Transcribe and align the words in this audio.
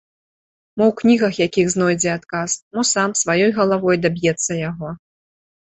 Мо 0.77 0.83
ў 0.85 0.93
кнігах 1.01 1.33
якіх 1.47 1.67
знойдзе 1.75 2.09
адказ, 2.17 2.51
мо 2.79 2.87
сам, 2.93 3.09
сваёй 3.23 3.51
галавой 3.61 3.95
даб'ецца 4.09 4.51
яго. 4.69 4.89